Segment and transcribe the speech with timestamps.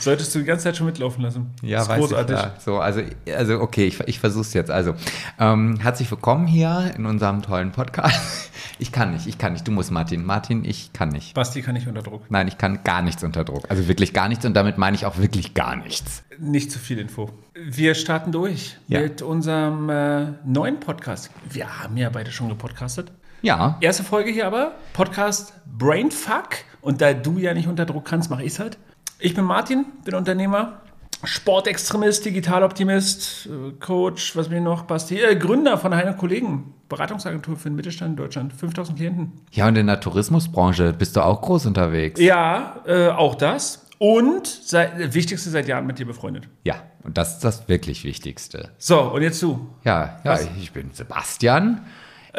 [0.00, 1.50] Solltest du die ganze Zeit schon mitlaufen lassen.
[1.62, 2.36] Ja, ist weiß großartig.
[2.36, 2.42] ich.
[2.42, 2.54] Ja.
[2.60, 3.00] So, also,
[3.36, 4.70] also okay, ich, ich versuche es jetzt.
[4.70, 4.94] Also,
[5.38, 8.18] ähm, herzlich willkommen hier in unserem tollen Podcast.
[8.80, 9.66] Ich kann nicht, ich kann nicht.
[9.66, 10.24] Du musst, Martin.
[10.24, 11.34] Martin, ich kann nicht.
[11.34, 12.30] Basti kann nicht unter Druck.
[12.30, 13.64] Nein, ich kann gar nichts unter Druck.
[13.68, 16.22] Also wirklich gar nichts und damit meine ich auch wirklich gar nichts.
[16.38, 17.28] Nicht zu viel Info.
[17.60, 19.00] Wir starten durch Ja.
[19.00, 21.30] mit unserem äh, neuen Podcast.
[21.50, 23.10] Wir haben ja beide schon gepodcastet.
[23.42, 26.58] Ja, Erste Folge hier aber, Podcast Brainfuck.
[26.80, 28.78] Und da du ja nicht unter Druck kannst, mache ich es halt.
[29.20, 30.80] Ich bin Martin, bin Unternehmer,
[31.24, 37.68] Sportextremist, Digitaloptimist, äh, Coach, was ich noch, Basti, äh, Gründer von einer Kollegen, Beratungsagentur für
[37.68, 39.32] den Mittelstand in Deutschland, 5000 Klienten.
[39.50, 42.20] ja, und in der Tourismusbranche bist du auch groß unterwegs.
[42.20, 43.86] Ja, äh, auch das.
[43.98, 46.48] Und seit, äh, wichtigste seit Jahren mit dir befreundet.
[46.62, 48.70] Ja, und das ist das wirklich Wichtigste.
[48.78, 49.66] So, und jetzt du.
[49.82, 50.46] Ja, ja, Was?
[50.60, 51.84] ich bin Sebastian.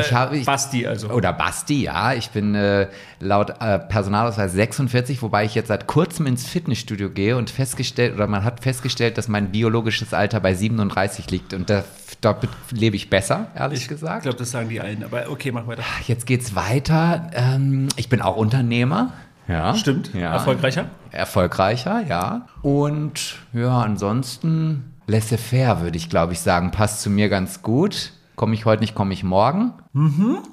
[0.00, 1.10] Ich habe, ich, Basti also.
[1.10, 2.12] Oder Basti, ja.
[2.14, 2.88] Ich bin äh,
[3.20, 8.26] laut äh, Personalausweis 46, wobei ich jetzt seit kurzem ins Fitnessstudio gehe und festgestellt, oder
[8.26, 11.84] man hat festgestellt, dass mein biologisches Alter bei 37 liegt und da,
[12.20, 14.22] dort lebe ich besser, ehrlich Ich gesagt.
[14.22, 15.82] glaube, das sagen die allen, aber okay, mach weiter.
[16.06, 17.30] Jetzt geht's weiter.
[17.34, 19.12] Ähm, ich bin auch Unternehmer.
[19.48, 19.74] Ja.
[19.74, 20.32] Stimmt, Ja.
[20.34, 20.86] erfolgreicher.
[21.10, 22.46] Erfolgreicher, ja.
[22.62, 26.70] Und ja, ansonsten laissez-faire, würde ich glaube ich sagen.
[26.70, 28.12] Passt zu mir ganz gut.
[28.38, 29.72] Komme ich heute nicht, komme ich morgen.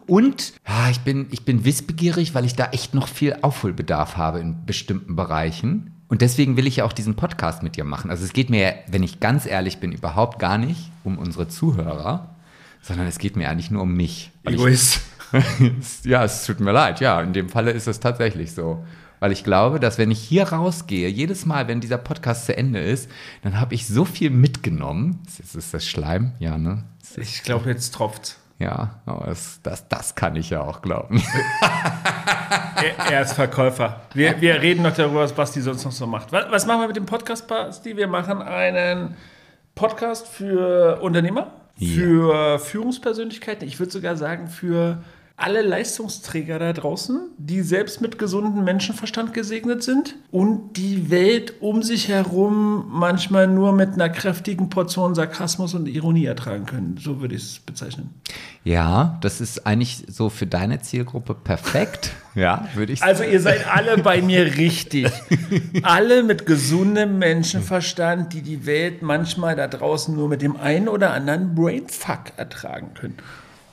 [0.07, 4.39] Und ja, ich, bin, ich bin wissbegierig, weil ich da echt noch viel Aufholbedarf habe
[4.39, 5.91] in bestimmten Bereichen.
[6.07, 8.09] Und deswegen will ich ja auch diesen Podcast mit dir machen.
[8.09, 12.35] Also es geht mir, wenn ich ganz ehrlich bin, überhaupt gar nicht um unsere Zuhörer,
[12.81, 14.31] sondern es geht mir eigentlich nur um mich.
[14.43, 15.01] Weil ich- Egoist.
[16.05, 17.01] ja, es tut mir leid.
[17.01, 18.83] Ja, in dem Falle ist es tatsächlich so.
[19.19, 22.79] Weil ich glaube, dass wenn ich hier rausgehe, jedes Mal, wenn dieser Podcast zu Ende
[22.81, 23.09] ist,
[23.43, 25.23] dann habe ich so viel mitgenommen.
[25.27, 26.33] Ist, ist das Schleim?
[26.39, 26.83] Ja, ne?
[27.17, 28.37] Ich glaube, jetzt tropft.
[28.59, 31.21] Ja, aber das, das, das kann ich ja auch glauben.
[32.77, 34.01] Er, er ist Verkäufer.
[34.13, 36.31] Wir, wir reden noch darüber, was Basti sonst noch so macht.
[36.31, 37.97] Was, was machen wir mit dem Podcast, Basti?
[37.97, 39.15] Wir machen einen
[39.75, 41.95] Podcast für Unternehmer, Ja.
[41.95, 43.67] für Führungspersönlichkeiten.
[43.67, 44.99] Ich würde sogar sagen, für
[45.37, 51.83] alle Leistungsträger da draußen, die selbst mit gesundem Menschenverstand gesegnet sind und die Welt um
[51.83, 56.97] sich herum manchmal nur mit einer kräftigen Portion Sarkasmus und Ironie ertragen können.
[57.01, 58.13] So würde ich es bezeichnen.
[58.63, 62.11] Ja, das ist eigentlich so für deine Zielgruppe perfekt.
[62.35, 65.09] Ja, würde ich Also ihr seid alle bei mir richtig.
[65.83, 71.13] Alle mit gesundem Menschenverstand, die die Welt manchmal da draußen nur mit dem einen oder
[71.13, 73.15] anderen Brainfuck ertragen können.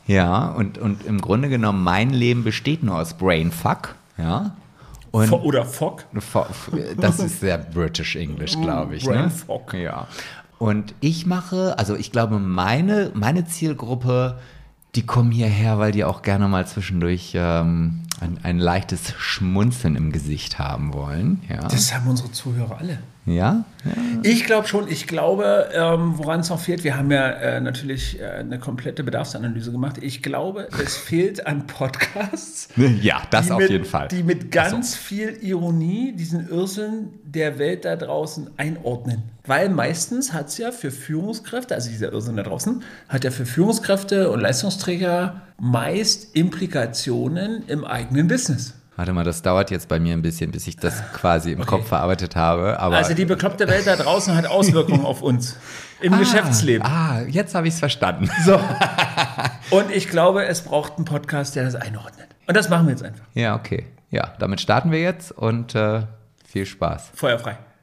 [0.07, 3.95] Ja, und, und im Grunde genommen, mein Leben besteht nur aus Brainfuck.
[4.19, 4.57] Ja.
[5.11, 6.05] Und Fo- Oder Fock.
[6.19, 6.47] Fo-
[6.99, 9.05] Das ist sehr British English, glaube ich.
[9.07, 9.13] Ne?
[9.13, 9.75] Brainfuck.
[9.75, 10.07] Ja.
[10.59, 14.39] Und ich mache, also ich glaube, meine, meine Zielgruppe,
[14.95, 20.13] die kommen hierher, weil die auch gerne mal zwischendurch ähm, ein, ein leichtes Schmunzeln im
[20.13, 21.43] Gesicht haben wollen.
[21.49, 21.69] Ja.
[21.69, 22.99] Das haben unsere Zuhörer alle.
[23.25, 23.65] Ja?
[23.85, 23.93] ja.
[24.23, 28.21] Ich glaube schon, ich glaube, ähm, woran es noch fehlt, wir haben ja äh, natürlich
[28.21, 29.99] äh, eine komplette Bedarfsanalyse gemacht.
[30.01, 32.69] Ich glaube, es fehlt an Podcasts.
[33.03, 34.09] Ja, das die auf mit, jeden Fall.
[34.09, 39.23] Die mit ganz viel Ironie diesen Irrsinn der Welt da draußen einordnen.
[39.47, 43.47] Weil meistens hat es ja für Führungskräfte, also dieser Irrsinn da draußen, hat ja für
[43.47, 48.75] Führungskräfte und Leistungsträger meist Implikationen im eigenen Business.
[48.97, 51.89] Warte mal, das dauert jetzt bei mir ein bisschen, bis ich das quasi im Kopf
[51.89, 52.79] verarbeitet habe.
[52.79, 55.57] Aber Also die bekloppte Welt da draußen hat Auswirkungen auf uns
[56.03, 56.87] im Geschäftsleben.
[56.87, 58.29] Ah, jetzt habe ich es verstanden.
[58.45, 58.61] So.
[59.71, 62.29] Und ich glaube, es braucht einen Podcast, der das einordnet.
[62.47, 63.25] Und das machen wir jetzt einfach.
[63.33, 63.87] Ja, okay.
[64.11, 66.03] Ja, damit starten wir jetzt und äh,
[66.45, 67.13] viel Spaß.
[67.15, 67.57] Feuerfrei.